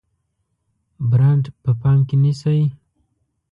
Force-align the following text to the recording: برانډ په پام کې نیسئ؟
برانډ 1.09 1.45
په 1.61 1.71
پام 1.81 1.99
کې 2.07 2.15
نیسئ؟ 2.23 2.61